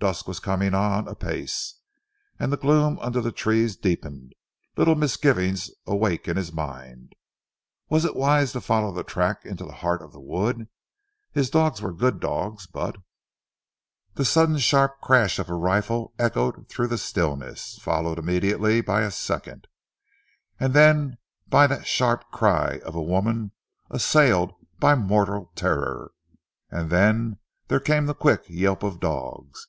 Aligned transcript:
Dusk 0.00 0.28
was 0.28 0.38
coming 0.38 0.74
on 0.74 1.08
apace, 1.08 1.76
and 2.38 2.52
the 2.52 2.58
gloom 2.58 2.98
under 3.00 3.22
the 3.22 3.32
trees 3.32 3.74
deepened, 3.74 4.34
little 4.76 4.96
misgivings 4.96 5.70
awake 5.86 6.28
in 6.28 6.36
his 6.36 6.52
mind. 6.52 7.14
Was 7.88 8.04
it 8.04 8.14
wise 8.14 8.52
to 8.52 8.60
follow 8.60 8.92
the 8.92 9.02
track 9.02 9.46
into 9.46 9.64
the 9.64 9.76
heart 9.76 10.02
of 10.02 10.12
the 10.12 10.20
wood? 10.20 10.68
His 11.32 11.48
dogs 11.48 11.80
were 11.80 11.94
good 11.94 12.20
dogs, 12.20 12.66
but 12.66 12.96
The 14.16 14.26
sudden 14.26 14.58
sharp 14.58 15.00
crash 15.00 15.38
of 15.38 15.48
a 15.48 15.54
rifle 15.54 16.12
echoed 16.18 16.68
through 16.68 16.88
the 16.88 16.98
stillness, 16.98 17.78
followed 17.78 18.18
immediately 18.18 18.82
by 18.82 19.04
a 19.04 19.10
second, 19.10 19.68
and 20.60 20.74
that 20.74 21.16
by 21.48 21.66
the 21.66 21.82
sharp 21.82 22.26
cry 22.30 22.78
of 22.84 22.94
a 22.94 23.02
woman 23.02 23.52
assailed 23.88 24.52
by 24.78 24.94
mortal 24.96 25.50
terror, 25.54 26.12
and 26.70 26.90
then 26.90 27.38
there 27.68 27.80
came 27.80 28.04
the 28.04 28.12
quick 28.12 28.44
yelp 28.48 28.82
of 28.82 29.00
dogs. 29.00 29.66